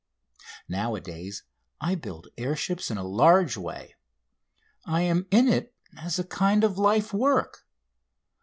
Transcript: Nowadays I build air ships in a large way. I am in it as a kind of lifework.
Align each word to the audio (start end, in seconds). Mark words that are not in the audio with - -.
Nowadays 0.67 1.43
I 1.79 1.93
build 1.93 2.29
air 2.35 2.55
ships 2.55 2.89
in 2.89 2.97
a 2.97 3.03
large 3.07 3.55
way. 3.55 3.93
I 4.83 5.01
am 5.01 5.27
in 5.29 5.47
it 5.47 5.75
as 5.95 6.17
a 6.17 6.23
kind 6.23 6.63
of 6.63 6.79
lifework. 6.79 7.67